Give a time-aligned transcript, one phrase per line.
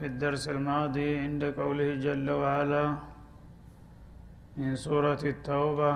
[0.00, 2.84] في الدرس الماضي عند قوله جل وعلا
[4.56, 5.92] من سورة التوبة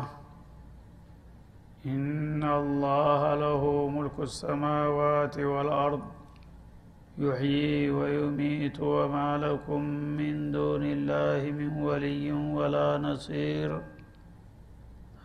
[1.86, 6.02] إن الله له ملك السماوات والأرض
[7.18, 9.80] يحيي ويميت وما لكم
[10.20, 13.70] من دون الله من ولي ولا نصير.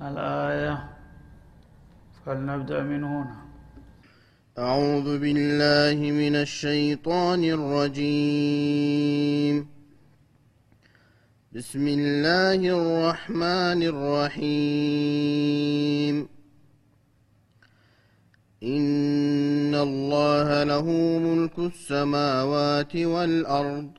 [0.02, 0.76] الآية
[2.24, 3.49] فلنبدأ من هنا.
[4.60, 8.76] أعوذ بالله من الشيطان الرجيم.
[11.56, 15.10] بسم الله الرحمن الرحيم.
[18.64, 20.86] إن الله له
[21.20, 23.99] ملك السماوات والأرض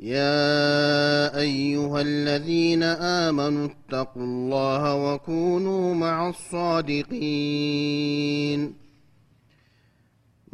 [0.00, 7.26] يا أيها الذين آمنوا اتقوا الله وكونوا مع الصادقين.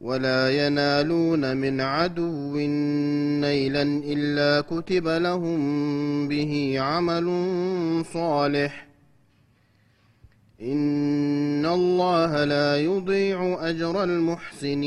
[0.00, 2.56] ولا ينالون من عدو
[3.40, 7.26] نيلا إلا كتب لهم به عمل
[8.12, 8.86] صالح.
[10.62, 14.86] إن الله لا يضيع أجر المحسنين.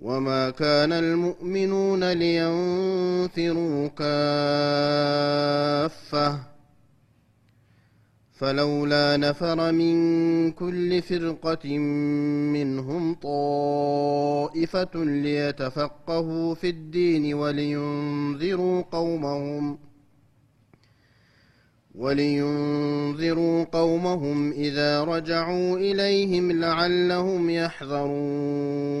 [0.00, 5.20] وما كان المؤمنون لينفروا كافة
[8.32, 19.78] فلولا نفر من كل فرقة منهم طائفة ليتفقهوا في الدين ولينذروا قومهم
[21.94, 29.00] ولينذروا قومهم إذا رجعوا إليهم لعلهم يحذرون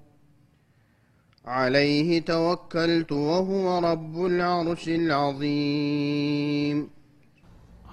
[1.44, 6.78] عليه توكلت وهو رب العرش العظيم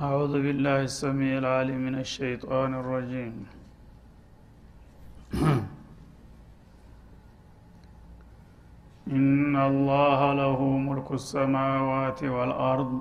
[0.02, 3.36] أعوذ بالله السميع العليم من الشيطان الرجيم
[9.08, 12.92] إن الله له ملك السماوات والأرض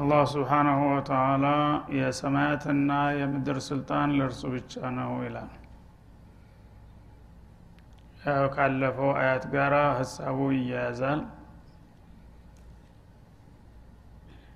[0.00, 1.46] አላህ ስብሓናሁ ወተዓላ
[1.98, 5.57] የሰማያትና የምድር ስልጣን ለእርሱ ብቻ ነው ይላል ያው
[8.53, 11.21] ካለፈው አያት ጋር ሀሳቡ ይያያዛል።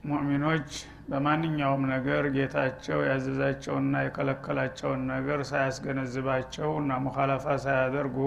[0.06, 0.69] ሙእሚኖች
[1.10, 8.17] በማንኛውም ነገር ጌታቸው ያዘዛቸውና የከለከላቸውን ነገር ሳያስገነዝባቸው እና ሙኻለፋ ሳያደርጉ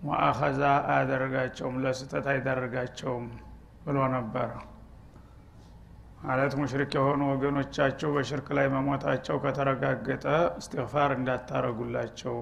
[0.00, 3.26] ሙአኸዛ አያደርጋቸውም ለስህተት አይዳርጋቸውም
[3.84, 4.50] ብሎ ነበረ።
[6.22, 10.24] ማለት ሙሽሪክ የሆኑ ወገኖቻቸው በሽርክ ላይ መሞታቸው ከተረጋገጠ
[10.58, 12.36] እስትግፋር እንዳታረጉላቸው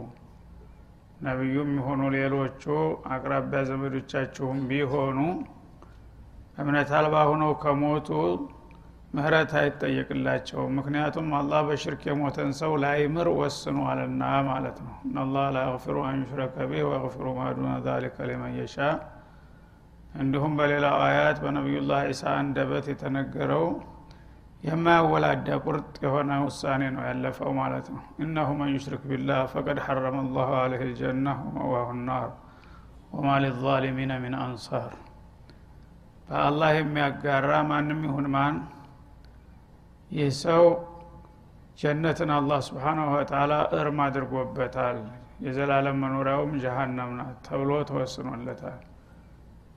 [1.20, 2.64] ነቢዩም የሆኑ ሌሎቹ
[3.10, 5.18] አቅራቢያ ዘመዶቻችሁም ቢሆኑ
[6.58, 8.08] እምነት አልባ ሁነው ከሞቱ
[9.16, 15.96] ምህረት አይጠየቅላቸውም። ምክንያቱም አላህ በሽርክ የሞተን ሰው ላይምር ወስኗልና ማለት ነው። إن الله لا يغفر
[16.06, 18.76] أن يشرك به ويغفر ما دون ذلك لمن يشاء።
[20.16, 23.66] እንዲሁም በሌላው አያት በነቢዩላህ ዒሳ አንደበት የተነገረው
[24.66, 30.50] የማያወላዳ ቁርጥ የሆነ ውሳኔ ነው ያለፈው ማለት ነው። إنه من يشرك بالله فقد حرم الله
[30.60, 32.30] عليه الجنة ومأواه النار
[33.12, 34.92] ወማ ሊዛሊሚነ ሚን አንሳር።
[36.28, 38.56] በአላህ የሚያጋራ ማንም ይሁን ማን
[40.10, 40.64] ይህ ሰው
[41.78, 44.98] ጀነትን አላህ ስብሓናሁ ወተላ እርም አድርጎበታል።
[45.44, 48.78] የዘላለም መኖሪያውም ጀሃነም ናት ተብሎ ተወስኖለታል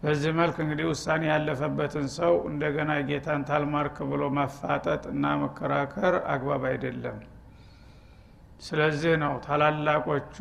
[0.01, 7.18] በዚህ መልክ እንግዲህ ውሳኔ ያለፈበትን ሰው እንደገና ጌታን ታልማርክ ብሎ መፋጠጥ እና መከራከር አግባብ አይደለም።
[8.62, 10.38] ስለዚህ ነው ታላላቆቹ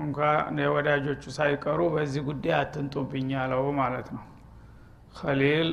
[0.00, 0.18] እንኳ
[0.62, 4.24] የወዳጆቹ ሳይቀሩ በዚህ ጉዳይ አትንጡብኝ ያለው ማለት ነው።
[5.18, 5.68] ከሊል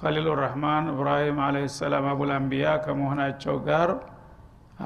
[0.00, 3.90] ከሊሉ ረህማን እብራሂም አለ ሰላም አቡልአንቢያ ከመሆናቸው ጋር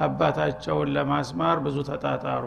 [0.01, 2.45] አባታቸውን ለማስማር ብዙ ተጣጣሩ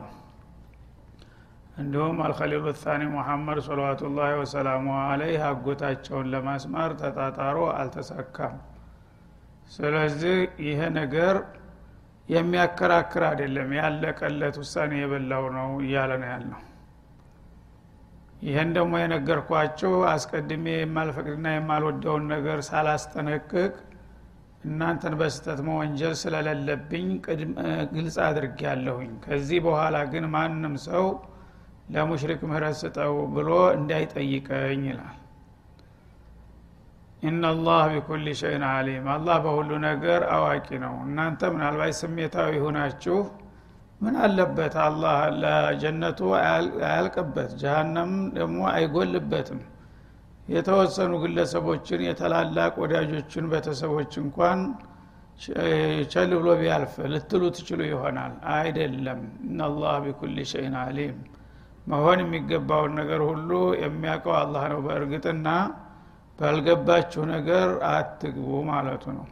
[1.75, 8.55] እንዲሁም አልከሊሉ ታኒ ሙሐመድ ሰለዋቱላህ ወሰላሙ አለይህ አጎታቸውን ለማስማር ተጣጣሮ አልተሳካም።
[9.72, 11.36] ስለዚህ ይሄ ነገር
[12.29, 16.62] የሚያከራክር አይደለም። ያለቀለት ውሳኔ የበላው ነው እያለ ነው ያለው።
[18.46, 23.74] ይህን ደግሞ የነገርኳችሁ አስቀድሜ የማልፈቅድና የማልወደውን ነገር ሳላስጠነቅቅ
[24.65, 27.08] እናንተን በስተት መወንጀል ስለሌለብኝ
[27.94, 31.05] ግልጽ አድርግ ያለሁኝ ከዚህ በኋላ ግን ማንም ሰው
[31.86, 35.18] ለሙሽሪክ ምህረት ስጠው ብሎ እንዳይጠይቀኝ ይላል።
[37.24, 43.18] ኢናላህ ቢኩል ሸይን አሊም አላህ በሁሉ ነገር አዋቂ ነው። እናንተ ምናልባት ስሜታዊ ሁናችሁ
[44.01, 44.74] ምን አለበት?
[44.86, 49.62] አላህ ለጀነቱ አያልቅበት ጀሃነም ደግሞ አይጎልበትም።
[50.48, 54.60] የተወሰኑ ግለሰቦችን የተላላቅ ወዳጆችን ቤተሰቦች እንኳን
[56.12, 61.15] ቸል ብሎ ቢያልፍ ልትሉ ትችሉ ይሆናል። አይደለም። እናላህ ቢኩል ሸይን አሊም
[61.88, 63.50] መሆን የሚገባውን ነገር ሁሉ
[63.82, 65.48] የሚያውቀው አላህ ነው። በእርግጥና
[66.39, 69.25] ባልገባችሁ ነገር አትግቡ ማለቱ ነው።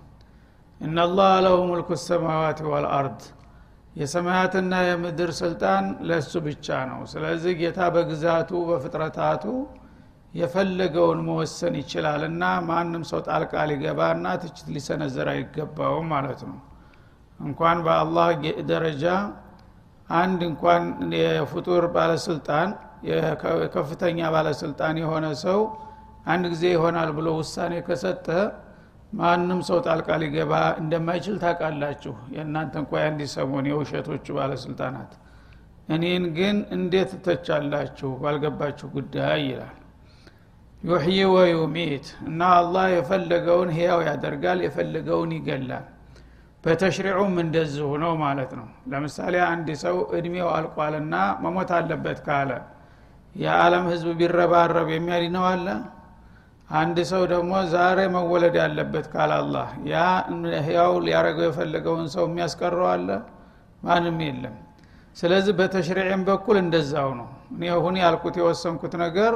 [0.81, 3.21] እናላህ ለሁ ሙልኩ ሰማዋት ወልአርድ
[3.95, 9.43] የሰማያትና የምድር ስልጣን ለእሱ ብቻ ነው። ስለዚህ ጌታ በግዛቱ በፍጥረታቱ
[10.33, 16.57] የፈለገውን መወሰን ይችላልና ማንም ሰው ጣልቃ ሊገባና ትችት ሊሰነዘር አይገባውም ማለት ነው።
[17.39, 18.27] እንኳን በአላህ
[18.71, 19.05] ደረጃ
[20.09, 20.83] አንድ እንኳን
[21.15, 22.69] የፍጡር ባለስልጣን
[23.09, 25.59] የከፍተኛ ባለስልጣን የሆነ ሰው
[26.25, 28.27] አንድ ጊዜ ይሆናል ብሎ ውሳኔ ከሰጠ
[29.13, 32.93] ማንም ሰው ጣልቃ ሊገባ እንደማይችል ታውቃላችሁ። የእናንተ እንኳ
[33.33, 35.11] ሰሞን የውሸቶቹ ባለስልጣናት።
[35.89, 38.09] እኔን ግን እንዴት ትተቻላችሁ?
[38.21, 39.77] ባልገባችሁ ጉዳይ ይላል።
[40.83, 45.85] ዩሕይ ወዩሚት እና አላህ የፈለገውን ህያው ያደርጋል የፈለገውን ይገላል
[46.63, 52.51] በተሽሪዑም እንደዚሁ ነው ማለት ነው። ለምሳሌ አንድ ሰው እድሜው አልቋልና መሞት አለበት ካለ
[53.35, 55.67] የዓለም ህዝብ ቢረባረብ የሚያድነው አለ?
[56.73, 59.95] አንድ ሰው ደግሞ ዛሬ መወለድ ያለበት ካለ አላህ ያ
[60.67, 63.09] ህያው ሊያደረገው የፈለገውን ሰው የሚያስቀረው አለ?
[63.81, 64.55] ማንም የለም።
[65.17, 69.33] ስለዚህ በተሽሪዕም በኩል እንደዛው ነው። እኔ ሁን ያልኩት የወሰንኩት ነገር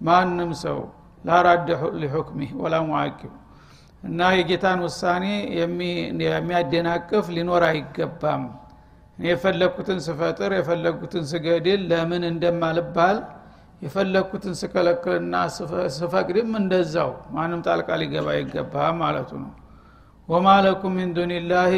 [0.00, 0.78] ማንም ሰው
[1.24, 1.68] ላራደ
[2.00, 3.32] ሊሑክሚህ ወላ ሙዓቂብ
[4.04, 5.24] እና የጌታን ውሳኔ
[6.26, 8.44] የሚያደናቅፍ ሊኖር አይገባም።
[9.18, 13.18] እኔ የፈለግኩትን ስፈጥር የፈለግኩትን ስገድል ለምን እንደማልባል
[13.82, 15.34] የፈለግኩትን ስከለክልና
[15.96, 19.52] ስፈቅድም እንደዛው። ማንም ጣልቃ ሊገባ አይገባም ማለቱ ነው።
[20.28, 21.72] ወማ ለኩም ሚን ዱኒላህ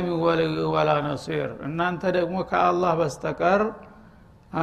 [0.75, 3.62] ወላ ነሲር። እናንተ ደግሞ ከአላህ በስተቀር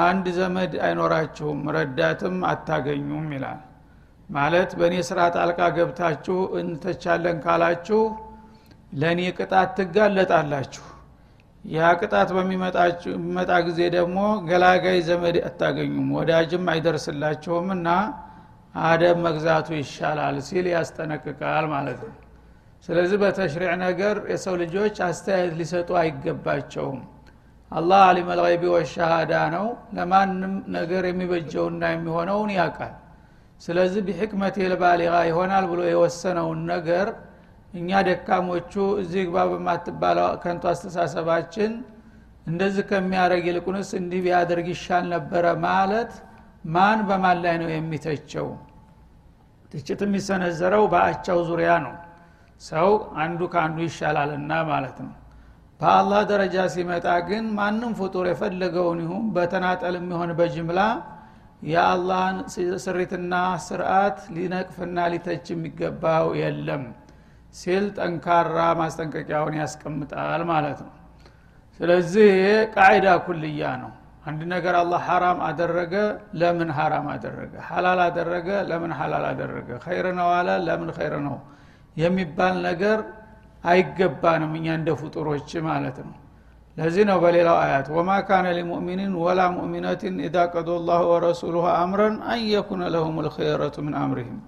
[0.03, 3.60] አንድ ዘመድ አይኖራችሁም ረዳትም አታገኙም ይላል
[4.30, 8.01] ማለት በእኔ ስራ ጣልቃ ገብታችሁ እንተቻለን ካላችሁ
[8.94, 10.86] ለእኔ ቅጣት ትጋለጣላችሁ።
[11.65, 12.77] ያ ቅጣት በሚመጣ
[13.68, 14.18] ጊዜ ደግሞ
[14.50, 17.89] ገላጋይ ዘመድ አታገኙም ወዳጅም አይደርስላችሁም እና
[18.84, 22.13] አደብ መግዛቱ ይሻላል ሲል ያስጠነቅቃል ማለት ነው።
[22.86, 27.00] ስለዚህ በተሽሪዕ ነገር የሰው ልጆች አስተያየት ሊሰጡ አይገባቸውም።
[27.72, 32.94] አላህ አሊም አልይቢ ወሻሃዳ ነው። ለማንም ነገር የሚበጀውና የሚሆነውን ያውቃል
[33.63, 37.08] ስለዚህ ቢሕክመት ልባሊጋ ይሆናል ብሎ የወሰነውን ነገር
[37.74, 41.72] እኛ ደካሞቹ እዚህ ግባ በማትባለው ከንቱ አስተሳሰባችን
[42.48, 46.12] እንደዚህ ከሚያደረግ ይልቁንስ እንዲህ ቢያደርግ ይሻል ነበረ ማለት
[46.74, 48.48] ማን በማን ላይ ነው የሚተቸው?
[49.72, 51.93] ትችት የሚሰነዘረው በአቻው ዙሪያ ነው።
[52.62, 52.89] ሰው
[53.24, 55.13] አንዱ ከአንዱ ይሻላልና ማለት ነው።
[55.79, 60.79] በአላህ ደረጃ ሲመጣ ግን ማንም ፍጡር የፈለገውን ይሁን በተናጠል የሚሆን በጅምላ
[61.63, 62.38] የአላህን
[62.86, 63.34] ስሪትና
[63.65, 66.84] ስርዓት ሊነቅፍና ሊተች የሚገባው የለም
[67.55, 70.93] ሲል ጠንካራ ማስጠንቀቂያውን ያስቀምጣል ማለት ነው።
[71.79, 73.91] ስለዚህ ይሄ ቃዒዳ ኩልያ ነው።
[74.25, 75.93] አንድ ነገር አላህ ሐራም አደረገ
[76.41, 77.53] ለምን ሐራም አደረገ?
[77.70, 79.70] ሐላል አደረገ ለምን ሐላል አደረገ?
[79.86, 81.36] ኸይር ነው አለ ለምን ኸይር ነው?
[81.98, 83.00] የሚባል ነገር
[83.63, 86.15] አይገባንም እኛ እንደ ፍጡሮች ማለት ነው
[86.77, 92.42] ለዚህ ነው በሌላው አያት ወማ ካነ ሊሙእሚኒን ወላ ሙእሚነትን ኢዛ ቀዶ ላሁ ወረሱሉሁ አምረን አን
[92.51, 94.39] የኩነ ለሁም ልክየረቱ ምን አምርህም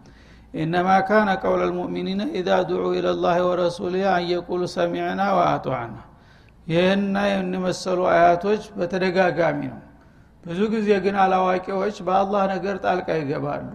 [0.53, 5.95] ኢነማ ካነ ቀውለ ልሙእሚኒን ኢዛ ድዑ ኢለ ላህ ወረሱልህ አን የቁሉ ሰሚዕና ወአጧዕና
[6.67, 9.81] ይህና የመሰሉ አያቶች በተደጋጋሚ ነው።
[10.43, 13.69] ብዙ ጊዜ ግን አላዋቂዎች በአላህ ነገር ጣልቃ ይገባሉ።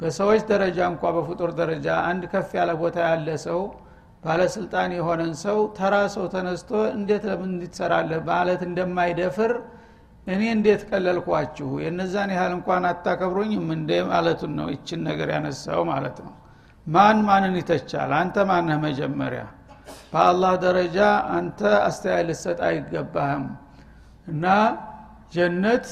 [0.00, 3.60] በሰዎች ደረጃ እንኳ በፍጡር ደረጃ አንድ ከፍ ያለ ቦታ ያለ ሰው
[4.24, 9.52] ባለስልጣን የሆነን ሰው ተራ ሰው ተነስቶ እንዴት ለምን እንዲትሰራለህ ማለት እንደማይደፍር
[10.26, 11.68] እኔ እንዴት ቀለልኳችሁ?
[11.84, 16.32] የነዛን ያህል እንኳን አታከብሩኝም እንደ ማለቱን ነው ይችን ነገር ያነሳው ማለት ነው።
[16.86, 18.10] ማን ማንን ይተቻል?
[18.20, 19.42] አንተ ማነህ መጀመሪያ?
[20.12, 20.98] በአላህ ደረጃ
[21.36, 23.44] አንተ አስተያየት ልሰጥ አይገባህም።
[24.28, 24.44] እና
[25.34, 25.86] ጀነት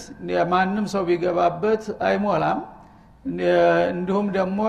[0.52, 2.60] ማንም ሰው ቢገባበት አይሞላም።
[3.92, 4.60] እንዲሁም ደግሞ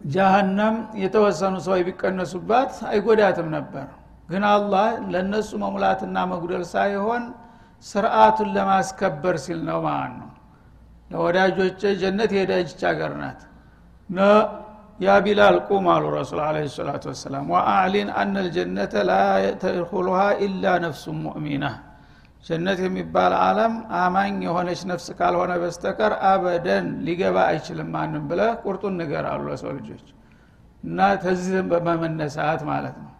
[0.00, 3.86] ጃሃንም የተወሰኑ ሰዎች ቢቀነሱባት አይጎዳትም ነበር።
[4.28, 7.22] ግን አላህ ለእነሱ መሙላትና መጉደል ሳይሆን
[7.84, 10.30] ስርአቱን ለማስከበር ሲል ነው ማለት ነው።
[11.10, 13.40] ለወዳጆች ጀነት የሄደች ሀገር ናት።
[15.00, 19.12] ያ ቢላል ቁም አሉ ረሱል አለ ሰላቱ ወሰላም። ወአዕሊን አነ ልጀነተ ላ
[19.62, 21.64] ተድኩሉሃ ኢላ ነፍሱ ሙእሚና
[22.44, 29.26] ጀነት የሚባል አለም አማኝ የሆነች ነፍስ ካልሆነ በስተቀር አበደን ሊገባ አይችልም ማንም ብለ ቁርጡን ንገር
[29.32, 30.06] አሉ ለሰው ልጆች።
[30.84, 33.10] እና ተዚህም በመመነሳት ማለት ነው።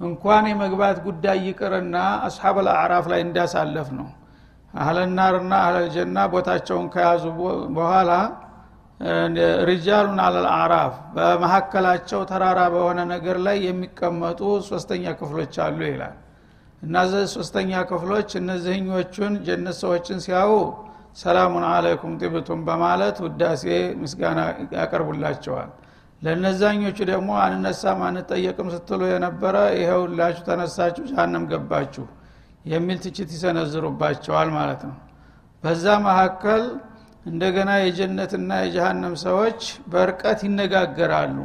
[0.00, 4.08] እንኳን የመግባት ጉዳይ ይቅርና አስሓብ አዕራፍ ላይ እንዳሳለፍ ነው
[4.74, 7.24] አህለናርና አህለልጀና ቦታቸውን ከያዙ
[7.76, 8.10] በኋላ
[9.68, 16.16] ሪጃሉን አለል አዕራፍ በመካከላቸው ተራራ በሆነ ነገር ላይ የሚቀመጡ ሶስተኛ ክፍሎች አሉ ይላል
[16.82, 20.52] እነዚህ ሶስተኛ ክፍሎች እነዚህኞቹን ጀነት ሰዎችን ሲያዩ
[21.16, 23.64] ሰላሙን አለይኩም ጢብቱም በማለት ውዳሴ
[24.02, 24.40] ምስጋና
[24.76, 25.70] ያቀርቡላቸዋል።
[26.22, 32.04] ለነዛኞቹ ደግሞ አንነሳም አንጠየቅም ስትሉ የነበረ ይኸውላችሁ ተነሳችሁ ጃሃንም ገባችሁ
[32.64, 34.96] የሚል ትችት ይሰነዝሩባቸዋል ማለት ነው።
[35.64, 36.62] በዛ መካከል
[37.26, 39.60] እንደገና የጀነትና የጀሃነም ሰዎች
[39.92, 41.36] በርቀት ይነጋገራሉ።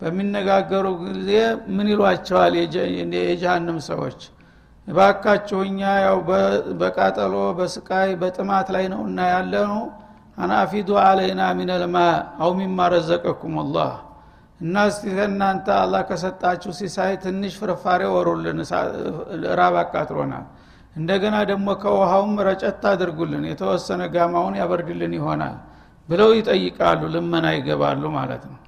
[0.00, 1.30] በሚነጋገሩ ጊዜ
[1.76, 2.52] ምን ይሏቸዋል?
[3.22, 4.20] የጀሃነም ሰዎች
[4.90, 6.18] እባካችሁ እኛ ያው
[6.80, 9.82] በቃጠሎ በስቃይ በጥማት ላይ ነው እና ያለ ነው
[10.38, 11.96] አናፊዱ አለይና ሚነልማ
[12.44, 13.92] አው ሚማ ረዘቀኩም ላህ
[14.60, 18.58] እና እስቲ ከእናንተ አላህ ከሰጣችሁ ሲሳይ ትንሽ ፍርፋሬ ወሩልን
[19.60, 20.46] ራብ አቃጥሎናል።
[20.96, 25.56] እንደገና ደግሞ ከውሃውም ረጨት አድርጉልን የተወሰነ ጋማውን ያበርድልን ይሆናል
[26.08, 28.58] ብለው ይጠይቃሉ ልመና ይገባሉ ማለት ነው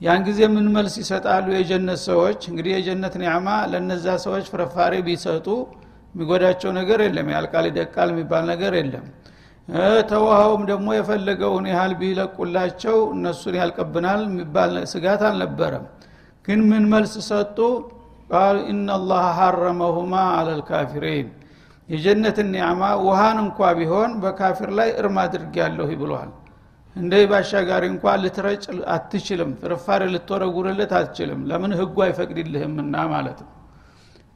[0.00, 1.46] ያን ጊዜ ምን መልስ ይሰጣሉ?
[1.56, 5.46] የጀነት ሰዎች እንግዲህ የጀነት ኒዕማ ለነዛ ሰዎች ፍርፋሬ ቢሰጡ
[6.14, 9.06] የሚጎዳቸው ነገር የለም። ያልቃል ይደቃል የሚባል ነገር የለም።
[10.10, 15.86] ተውሃውም ደግሞ የፈለገውን ያህል ቢለቁላቸው እነሱን ያልቀብናል የሚባል ስጋት አልነበረም።
[16.44, 17.58] ግን ምን መልስ ሰጡ?
[18.30, 21.26] ቃል ኢናላህ ሐረመሁማ አለልካፊሪን
[21.88, 26.30] የጀነትን ኒዕማ ውሃን እንኳ ቢሆን በካፊር ላይ እርም አድርግ ያለሁ ብሏል
[26.96, 33.52] እንደ ባሻጋሪ እንኳ ልትረጭ አትችልም ፍርፋሪ ልትወረጉርለት አትችልም። ለምን ህጉ አይፈቅድልህምና ማለት ነው።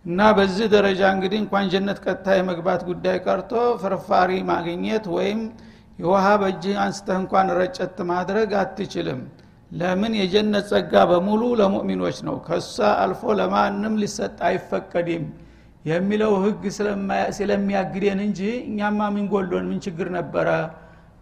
[0.05, 5.41] እና በዚህ ደረጃ እንግዲህ እንኳን ጀነት ቀጥታ የመግባት ጉዳይ ቀርቶ ፍርፋሪ ማግኘት ወይም
[5.99, 9.21] የውሃ በእጅህ አንስተህ እንኳን ረጨት ማድረግ አትችልም።
[9.73, 10.13] ለምን?
[10.21, 15.25] የጀነት ጸጋ በሙሉ ለሙእሚኖች ነው። ከሷ አልፎ ለማንም ሊሰጥ አይፈቀድም
[15.85, 16.63] የሚለው ህግ
[17.39, 19.67] ስለሚያግደን እንጂ እኛማ ምን ጎሎን?
[19.71, 20.49] ምን ችግር ነበረ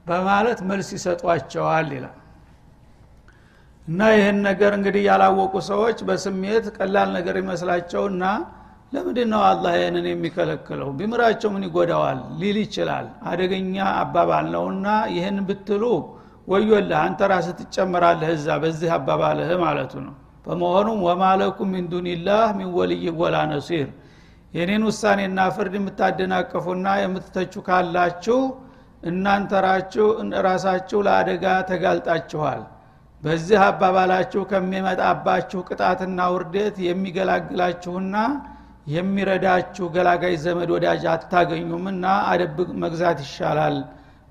[0.09, 2.16] በማለት መልስ ይሰጧቸዋል ይላል።
[3.87, 8.25] እና ይህን ነገር እንግዲህ ያላወቁ ሰዎች በስሜት ቀላል ነገር ይመስላቸውና
[8.92, 10.88] ለምንድ ነው አላህ ይህንን የሚከለክለው?
[10.99, 12.18] ቢምራቸው ምን ይጎዳዋል?
[12.40, 15.83] ሊል ይችላል። አደገኛ አባባል ነውና ይህን ብትሉ
[16.49, 23.05] ወዮልህ አንተ ራስህ ትጨምራለህ እዛ በዚህ አባባልህ ማለቱ ነው። በመሆኑም ወማለኩም ሚን ዱኒላህ ሚን ወልይ
[23.21, 23.88] ወላ ነሲር።
[24.53, 28.38] የኔን ውሳኔና ፍርድ የምታደናቀፉና የምትተቹ ካላችሁ
[29.03, 29.51] እናንተ
[30.47, 32.63] ራሳችሁ ለአደጋ ተጋልጣችኋል።
[33.23, 38.17] በዚህ አባባላችሁ ከሚመጣባችሁ ቅጣትና ውርደት የሚገላግላችሁና
[38.95, 43.77] የሚረዳችሁ ገላጋይ ዘመድ ወዳጅ አታገኙምና አደብ መግዛት ይሻላል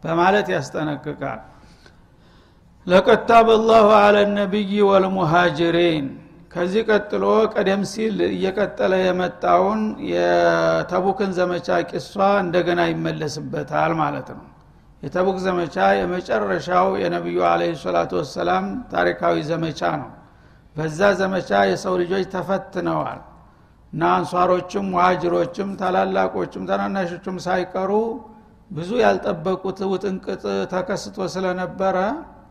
[0.03, 1.41] በማለት ያስጠነቅቃል።
[2.87, 6.05] ለቀድ ታበ ላሁ አለ ነቢይ ወልሙሃጅሪን
[6.53, 14.45] ከዚህ ቀጥሎ ቀደም ሲል እየቀጠለ የመጣውን የተቡክን ዘመቻ ቂሷ እንደገና ይመለስበታል ማለት ነው
[15.03, 20.09] የተቡክ ዘመቻ የመጨረሻው የነቢዩ አለ ሰላቱ ወሰላም ታሪካዊ ዘመቻ ነው።
[20.75, 23.19] በዛ ዘመቻ የሰው ልጆች ተፈትነዋል።
[23.93, 27.91] እና አንሷሮችም ሙሃጅሮችም ታላላቆችም ታናናሾችም ሳይቀሩ
[28.71, 31.97] ብዙ ያልጠበቁት ውጥንቅጥ ተከስቶ ስለነበረ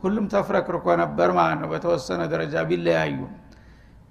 [0.02, 3.18] ሁሉም ተፍረክርኮ ነበር ማለት ነው። በተወሰነ ደረጃ ቢለያዩ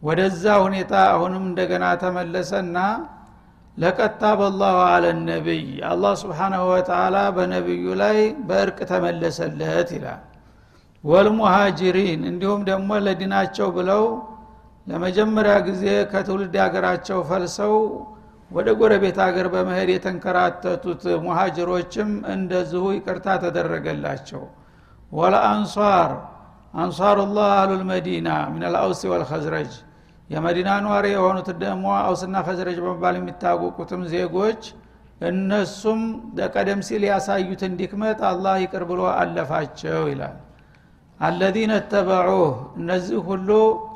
[0.02, 2.78] ወደዛ ሁኔታ አሁንም እንደገና ተመለሰና
[3.78, 10.22] ለቀታ በላሁ አለ ነቢይ። አላህ ስብሓናሁ ወተላ በነቢዩ ላይ በእርቅ ተመለሰለት ይላል።
[11.04, 14.04] ወልሙሃጅሪን እንዲሁም ደግሞ ለዲናቸው ብለው
[14.88, 17.74] ለመጀመሪያ ጊዜ ከትውልድ ሀገራቸው ፈልሰው
[18.52, 24.44] ወደ ጎረቤት ሀገር በመሄድ የተንከራተቱት ሙሃጅሮችም እንደዚሁ ይቅርታ ተደረገላቸው።
[25.12, 26.12] ወለአንሷር
[26.74, 29.74] አንሷሩላህ አህሉልመዲና ምን አልአውሲ ወልኸዝረጅ
[30.30, 34.62] የመዲና ኗሪ የሆኑት ደግሞ አውስና ከዝረጅ በመባል የሚታወቁትም ዜጎች
[35.30, 36.02] እነሱም
[36.56, 40.36] ቀደም ሲል ያሳዩትን ድክመት አላህ ይቅር ብሎ አለፋቸው ይላል።
[41.20, 43.50] አለዚነ ተበዑህ እነዚህ ሁሉ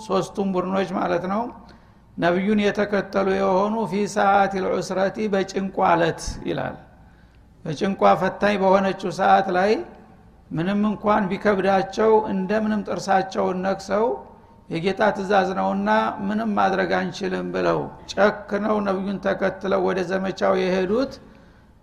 [0.05, 1.41] ሶስቱም ቡድኖች ማለት ነው
[2.17, 6.77] ነቢዩን የተከተሉ የሆኑ ፊ ሰዓት ልዑስረቲ በጭንቋ አለት ይላል።
[7.65, 9.71] በጭንቋ ፈታኝ በሆነችው ሰዓት ላይ
[10.51, 14.05] ምንም እንኳን ቢከብዳቸው እንደምንም ጥርሳቸውን ነክሰው
[14.69, 15.89] የጌታ ትእዛዝ ነውና
[16.27, 17.79] ምንም ማድረግ አንችልም ብለው
[18.13, 21.13] ጨክነው ነቢዩን ተከትለው ወደ ዘመቻው የሄዱት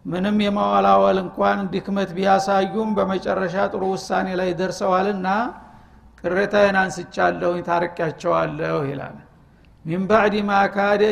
[0.05, 5.29] ምንም የማወላወል እንኳን ድክመት ቢያሳዩም በመጨረሻ ጥሩ ውሳኔ ላይ ደርሰዋልና
[6.21, 9.17] ቅሬታዬን አንስቻለሁኝ ታርቂያቸዋለሁ ይላል።
[9.85, 10.53] ሚን ባዕድ ማ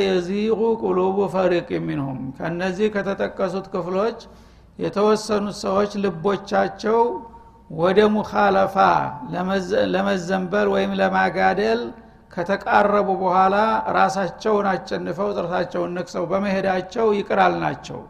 [0.04, 4.20] የዚቁ ቁሉቡ ፈሪቅ ሚንሁም። ከነዚህ ከተጠቀሱት ክፍሎች
[4.78, 6.98] የተወሰኑት ሰዎች ልቦቻቸው
[7.70, 8.77] ወደ ሙኻለፋ
[9.94, 11.81] ለመዘንበል ወይም ለማጋደል
[12.33, 13.57] ከተቃረቡ በኋላ
[13.96, 18.00] ራሳቸውን አጨንፈው ጥረታቸውን ነክሰው በመሄዳቸው ይቅራል ናቸው።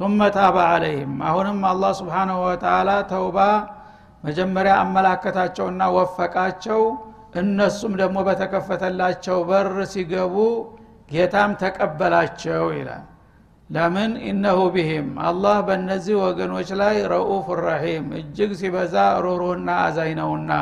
[0.00, 3.38] ثم ታባ አለይህም አሁንም አላህ ስብሓንሁ ወተላ ተውባ
[4.24, 6.82] መጀመሪያ አመላከታቸውና ወፈቃቸው።
[7.40, 10.36] እነሱም ደግሞ በተከፈተላቸው በር ሲገቡ
[11.10, 13.04] ጌታም ተቀበላቸው ይላል
[13.70, 14.12] ለምን?
[14.28, 20.52] ኢነሁ ቢህም አላህ በእነዚህ ወገኖች ላይ ረኡፍ ረሒም እጅግ ሲበዛ ሮሮና አዛኝ ነውና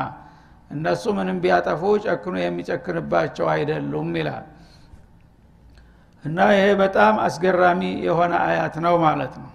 [0.71, 4.47] እነሱ ምንም ቢያጠፉ ጨክኖ የሚጨክንባቸው አይደሉም ይላል።
[6.25, 9.51] እና ይሄ በጣም አስገራሚ የሆነ አያት ነው ማለት ነው።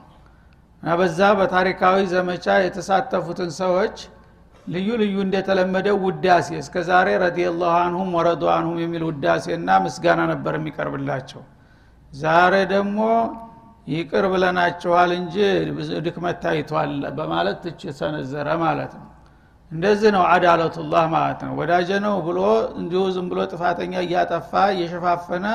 [0.84, 3.98] እና በዛ በታሪካዊ ዘመቻ የተሳተፉትን ሰዎች
[4.68, 11.42] ልዩ ልዩ እንደተለመደው ውዳሴ እስከ ዛሬ ረዲየላሁ አንሁም ወረዱ አንሁም የሚል ውዳሴና ምስጋና ነበር የሚቀርብላቸው
[12.14, 13.00] ዛሬ ደግሞ
[13.88, 15.36] ይቅር ብለናቸዋል እንጂ
[16.06, 19.08] ድክመት ታይቷል በማለት ትችት ሰነዘረ ማለት ነው።
[19.72, 22.40] እንደዚህ ነው አዳለቱላህ ማለት ነው። ወዳጀ ነው ብሎ
[22.80, 25.46] እንዲሁ ዝም ብሎ ጥፋተኛ እያጠፋ እየሸፋፈነ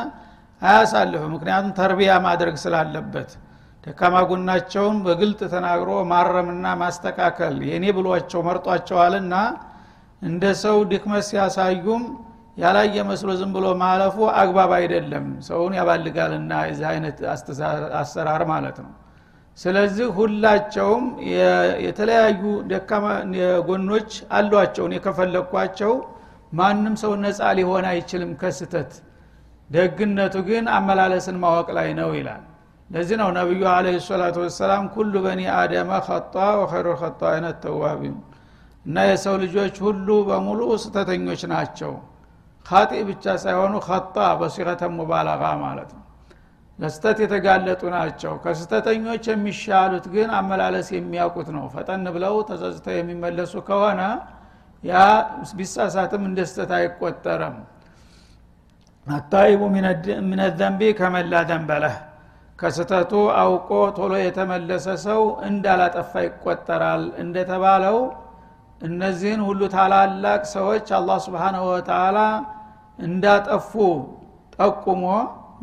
[0.62, 3.30] አያሳልፍም። ምክንያቱም ተርቢያ ማድረግ ስላለበት
[3.84, 9.34] ደካማ ጎናቸውን በግልጥ ተናግሮ ማረምና ማስተካከል የኔ ብሏቸው መርጧቸዋልና
[10.22, 12.02] እንደ ሰው ድክመት ሲያሳዩም
[12.56, 17.18] ያላየ መስሎ ዝም ብሎ ማለፉ አግባብ አይደለም። ሰውን ያባልጋልና የዚህ አይነት
[18.00, 18.92] አሰራር ማለት ነው።
[19.58, 21.04] ስለዚህ ሁላቸውም
[21.86, 22.40] የተለያዩ
[22.70, 23.04] ደካማ
[23.68, 25.92] ጎኖች አሏቸውን የከፈለኳቸው
[26.52, 28.90] ማንም ሰው ነፃ ሊሆን አይችልም ከስተት
[29.70, 32.42] ደግነቱ ግን አመላለስን ማወቅ ላይ ነው ይላል።
[32.90, 38.16] ለዚህ ነው ነቢዩ አለ ሰላቱ ወሰላም ኩሉ በኒ አደመ ከጣ ወኸይሩ ከጣ አይነት ተዋቢም
[38.84, 41.92] እና የሰው ልጆች ሁሉ በሙሉ ስተተኞች ናቸው
[42.66, 46.02] ካጢ ብቻ ሳይሆኑ ከጣ በሲረተ ሙባለጋ ማለት ነው።
[46.78, 54.00] ለስተት የተጋለጡ ናቸው። ከስተተኞች የሚሻሉት ግን አመላለስ የሚያውቁት ነው። ፈጠን ብለው ተጸጽተው የሚመለሱ ከሆነ
[54.84, 54.94] ያ
[55.58, 57.56] ቢሳሳትም እንደ ስተት አይቆጠረም
[59.06, 59.60] አታይቡ
[60.28, 61.96] ምን ዘንቢ ከመላ ደንበለህ
[62.58, 67.98] ከስተቱ አውቆ ቶሎ የተመለሰ ሰው እንዳላጠፋ ይቆጠራል። እንደተባለው
[68.80, 72.18] እነዚህን ሁሉ ታላላቅ ሰዎች አላህ ስብሓንሁ ወተላ
[72.98, 73.72] እንዳጠፉ
[74.56, 75.04] ጠቁሞ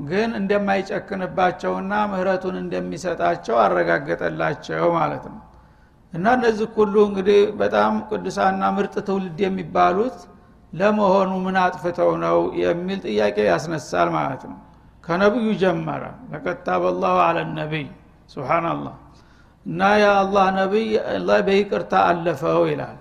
[0.08, 5.40] ግን እንደማይጨክንባቸውና ምህረቱን እንደሚሰጣቸው አረጋገጠላቸው ማለት ነው።
[6.14, 10.18] እና እነዚህ ሁሉ እንግዲህ በጣም ቅዱሳና ምርጥ ትውልድ የሚባሉት
[10.74, 14.60] ለመሆኑ ምን አጥፍተው ነው የሚል ጥያቄ ያስነሳል ማለት ነው።
[15.04, 17.86] ከነቢዩ ጀመረ። ለቀታበ ላሁ አለ ነቢይ
[18.30, 18.96] ስብናላህ
[19.66, 20.88] እና የአላህ ነቢይ
[21.48, 22.98] በይቅርታ አለፈው ይላል።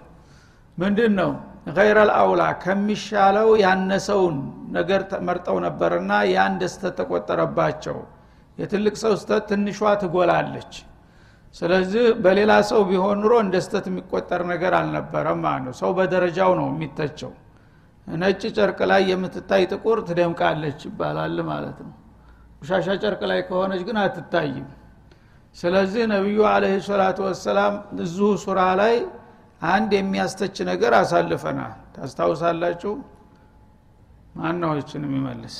[0.78, 1.30] ምንድን ነው
[1.66, 4.36] ገይረ አውላ ከሚሻለው ያነሰውን
[4.76, 7.98] ነገር መርጠው ነበርና ያን ደስተት ተቆጠረባቸው።
[8.58, 10.72] የትልቅ ሰው ስተት ትንሿ ትጎላለች።
[11.54, 16.68] ስለዚህ በሌላ ሰው ቢሆን ኑሮ እንደ ስተት የሚቆጠር ነገር አልነበረም ማለት ነው። ሰው በደረጃው ነው
[16.72, 17.32] የሚተቸው።
[18.06, 21.92] ነጭ ጨርቅ ላይ የምትታይ ጥቁር ትደምቃለች ይባላል ማለት ነው።
[22.60, 24.66] ቆሻሻ ጨርቅ ላይ ከሆነች ግን አትታይም።
[25.56, 28.94] ስለዚህ ነቢዩ አለህ ሰላቱ ወሰላም እዚሁ ሱራ ላይ
[29.70, 32.92] አንድ የሚያስተች ነገር አሳልፈናል። ታስታውሳላችሁ?
[34.36, 35.56] ማን ነው ይችን የሚመልስ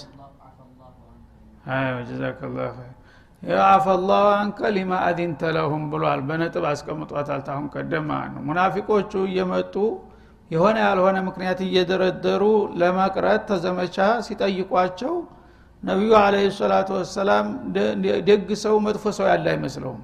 [2.08, 2.58] ጀዛከላ
[3.68, 9.74] አፈላሁ አንከ ሊማ አዲንተ ለሁም ብሏል። በነጥብ አስቀምጧታል። ታሁን ቀደም ነው። ሙናፊቆቹ እየመጡ
[10.50, 12.42] የሆነ ያልሆነ ምክንያት እየደረደሩ
[12.80, 15.14] ለመቅረት ተዘመቻ ሲጠይቋቸው
[15.82, 17.46] ነቢዩ አለ ሰላቱ ወሰላም
[18.28, 20.00] ደግ ሰው መጥፎ ሰው ያለ አይመስለውም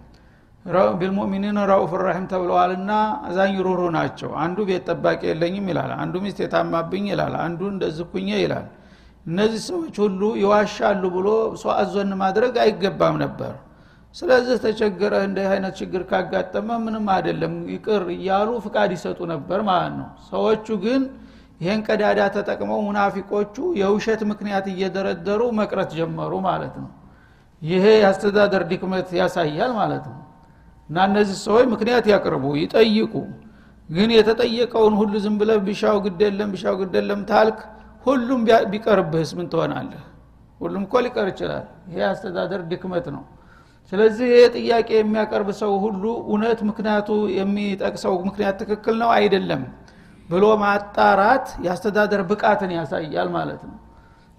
[0.99, 2.91] ቢልሙእሚኒን ረኡፍ ራሒም ተብለዋልና
[3.27, 8.67] አዛኝ ሩሩ ናቸው። አንዱ ቤት ጠባቂ የለኝም ይላል አንዱ ሚስት የታማብኝ ይላል አንዱ እንደዝኩኘ ይላል።
[9.27, 11.29] እነዚህ ሰዎች ሁሉ ይዋሻሉ ብሎ
[11.63, 13.55] ሰው አዞን ማድረግ አይገባም ነበር።
[14.15, 20.09] ስለዚህ ተቸገረ እንደ አይነት ችግር ካጋጠመ ምንም አይደለም ይቅር እያሉ ፍቃድ ይሰጡ ነበር ማለት ነው።
[20.31, 21.03] ሰዎቹ ግን
[21.61, 26.91] ይህን ቀዳዳ ተጠቅመው ሙናፊቆቹ የውሸት ምክንያት እየደረደሩ መቅረት ጀመሩ ማለት ነው።
[27.63, 30.19] ይሄ የአስተዳደር ድክመት ያሳያል ማለት ነው
[30.91, 33.13] እና እነዚህ ሰዎች ምክንያት ያቅርቡ ይጠይቁ።
[33.89, 37.59] ግን የተጠየቀውን ሁሉ ዝም ብለ ቢሻው ግደለም ቢሻው ግደለም ታልክ
[38.07, 38.41] ሁሉም
[38.73, 40.03] ቢቀርብህስ ምን ትሆናለህ?
[40.61, 43.23] ሁሉም እኮ ሊቀር ይችላል። ይሄ አስተዳደር ድክመት ነው።
[43.93, 49.63] ስለዚህ ይህ ጥያቄ የሚያቀርብ ሰው ሁሉ እውነት ምክንያቱ የሚጠቅሰው ምክንያት ትክክል ነው አይደለም
[50.29, 53.77] ብሎ ማጣራት የአስተዳደር ብቃትን ያሳያል ማለት ነው።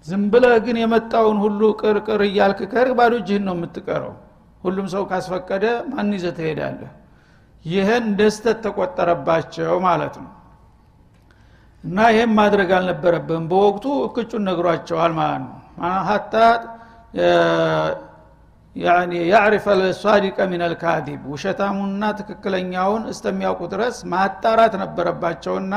[0.06, 4.14] ዝም ብለህ ግን የመጣውን ሁሉ ቅርቅር እያልክ ከርግ ባዶ እጅህን ነው የምትቀረው
[4.64, 6.90] ሁሉም ሰው ካስፈቀደ ማን ይዘህ ትሄዳለህ?
[7.64, 10.30] ይህን ደስተት ተቆጠረባቸው ማለት ነው።
[11.84, 15.56] እና ይህም ማድረግ አልነበረብህም። በወቅቱ እክጩን ነግሯቸዋል ማለት ነው።
[16.08, 16.34] ሀታ
[19.30, 25.74] ያዕሪፈ ልሳዲቀ ምን ልካዲብ ውሸታሙንና ትክክለኛውን እስተሚያውቁ ድረስ ማጣራት ነበረባቸውና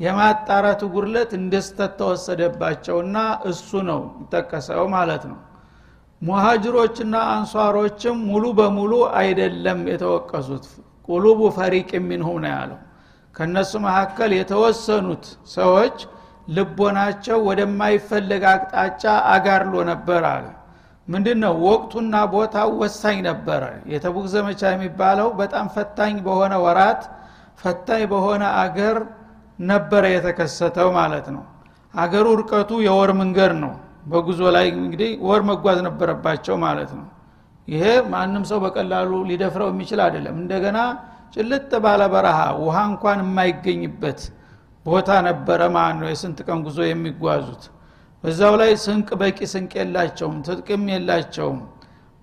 [0.00, 3.16] የማጣራቱ ጉድለት እንደስተት ተወሰደባቸውና
[3.50, 5.36] እሱ ነው ይጠቀሰው ማለት ነው
[6.24, 10.66] ሙሃጅሮችና አንሷሮችም ሙሉ በሙሉ አይደለም የተወቀሱት።
[11.08, 12.78] ቁሉቡ ፈሪቅ ሚንሁም ነው ያለው።
[13.34, 15.96] ከእነሱ መካከል የተወሰኑት ሰዎች
[16.48, 19.02] ልቦናቸው ወደማይፈለግ አቅጣጫ
[19.34, 20.46] አጋርሎ ነበር አለ።
[21.08, 27.02] ምንድን ነው ወቅቱና ቦታው ወሳኝ ነበረ። የተቡክ ዘመቻ የሚባለው በጣም ፈታኝ በሆነ ወራት
[27.62, 28.96] ፈታኝ በሆነ አገር
[29.64, 31.44] ነበረ የተከሰተው ማለት ነው።
[31.94, 33.72] አገሩ እርቀቱ የወር መንገድ ነው
[34.04, 37.06] በጉዞ ላይ እንግዲህ ወር መጓዝ ነበረባቸው ማለት ነው።
[37.68, 40.78] ይሄ ማንም ሰው በቀላሉ ሊደፍረው የሚችል አይደለም። እንደገና
[41.34, 44.20] ጭልጥ ባለ በረሃ ውሃ እንኳን የማይገኝበት
[44.86, 47.62] ቦታ ነበረ ማለት ነው የስንት ቀን ጉዞ የሚጓዙት።
[48.24, 51.58] በዛው ላይ ስንቅ በቂ ስንቅ የላቸውም ትጥቅም የላቸውም።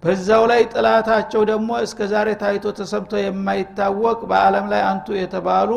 [0.04, 5.72] በዛው ላይ ጥላታቸው ደግሞ እስከ ዛሬ ታይቶ ተሰምቶ የማይታወቅ በአለም ላይ አንቱ የተባሉ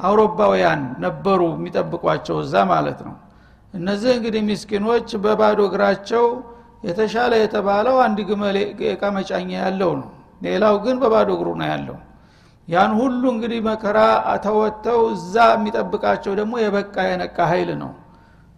[0.00, 3.14] አውሮፓውያን ነበሩ የሚጠብቋቸው እዛ ማለት ነው
[3.76, 6.24] እነዚህ እንግዲህ ምስኪኖች በባዶ እግራቸው
[6.86, 10.08] የተሻለ የተባለው አንድ ግመል የቃ መጫኛ ያለው ነው።
[10.42, 11.96] ሌላው ግን በባዶ እግሩ ነው ያለው።
[12.68, 13.98] ያን ሁሉ እንግዲህ መከራ
[14.44, 17.92] ተወጥተው እዛ የሚጠብቃቸው ደግሞ የበቃ የነቃ ኃይል ነው።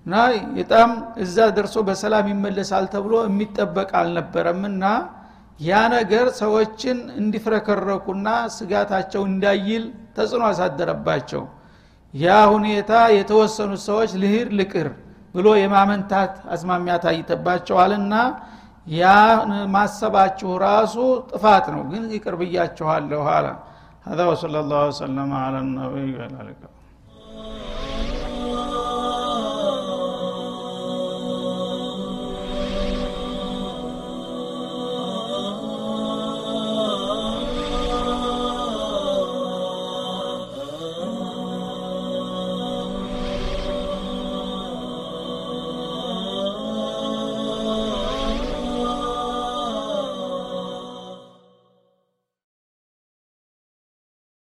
[0.07, 0.15] እና
[0.57, 0.91] በጣም
[1.25, 4.85] እዛ ደርሶ በሰላም ይመለሳል ተብሎ የሚጠበቅ አልነበረምና
[5.61, 9.85] ያ ነገር ሰዎችን እንዲፍረከረኩና ስጋታቸው እንዳይል
[10.17, 11.43] ተጽዕኖ አሳደረባቸው።
[12.15, 14.89] ያ ሁኔታ የተወሰኑት ሰዎች ልሂር ልቅር
[15.36, 18.16] ብሎ የማመንታት አዝማሚያ ታይተባቸዋልና
[18.88, 19.12] ያ
[19.76, 20.96] ማሰባችሁ ራሱ
[21.32, 23.48] ጥፋት ነው ግን ይቅር ብያችኋለሁ አለ
[24.10, 26.56] هذا وصلى الله وسلم على النبي وعلى اله